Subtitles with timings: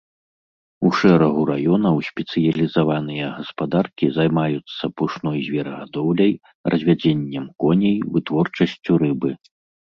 [0.87, 6.33] У шэрагу раёнаў спецыялізаваныя гаспадаркі займаюцца пушной зверагадоўляй,
[6.75, 9.31] развядзеннем коней, вытворчасцю рыбы.